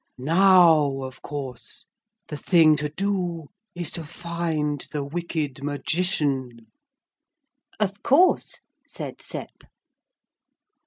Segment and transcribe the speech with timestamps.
[0.17, 1.85] Now, of course,
[2.29, 6.65] the thing to do is to find the wicked Magician.'
[7.79, 9.51] 'Of course,' said Sep.